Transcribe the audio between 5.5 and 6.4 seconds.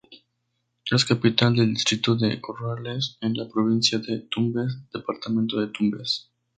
de Tumbes.